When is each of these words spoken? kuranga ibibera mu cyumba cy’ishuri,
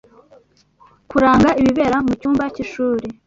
kuranga 1.09 1.49
ibibera 1.61 1.97
mu 2.05 2.13
cyumba 2.19 2.43
cy’ishuri, 2.53 3.05